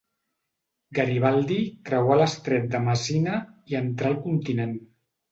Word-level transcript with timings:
Garibaldi 0.99 1.57
creuà 1.89 2.15
l'Estret 2.21 2.65
de 2.75 2.81
Messina 2.85 3.35
i 3.73 3.77
entrà 3.81 4.09
al 4.13 4.17
continent. 4.23 4.73